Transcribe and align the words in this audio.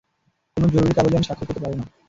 কোনো 0.57 0.67
জরুরী 0.73 0.93
কাগজে 0.95 1.17
আমি 1.17 1.27
স্বাক্ষর 1.27 1.47
করতে 1.47 1.61
পারব 1.63 1.75
না। 1.79 1.85